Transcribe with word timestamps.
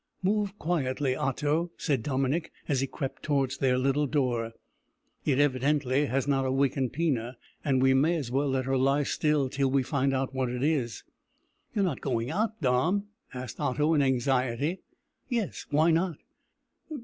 "Move 0.23 0.57
quietly, 0.57 1.15
Otto," 1.15 1.69
said 1.77 2.01
Dominick, 2.01 2.51
as 2.67 2.81
he 2.81 2.87
crept 2.87 3.21
towards 3.21 3.59
their 3.59 3.77
little 3.77 4.07
door, 4.07 4.53
"it 5.25 5.37
evidently 5.37 6.07
has 6.07 6.27
not 6.27 6.43
awaked 6.43 6.79
Pina, 6.91 7.37
and 7.63 7.83
we 7.83 7.93
may 7.93 8.15
as 8.15 8.31
well 8.31 8.49
let 8.49 8.65
her 8.65 8.77
lie 8.77 9.03
still 9.03 9.47
till 9.47 9.69
we 9.69 9.83
find 9.83 10.11
out 10.11 10.33
what 10.33 10.49
it 10.49 10.63
is." 10.63 11.03
"You're 11.75 11.85
not 11.85 12.01
going 12.01 12.31
out, 12.31 12.59
Dom?" 12.61 13.09
asked 13.31 13.59
Otto, 13.59 13.93
in 13.93 14.01
anxiety. 14.01 14.81
"Yes, 15.29 15.67
why 15.69 15.91
not?" 15.91 16.17